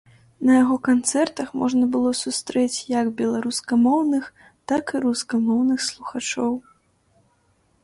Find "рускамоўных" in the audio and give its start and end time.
5.07-5.79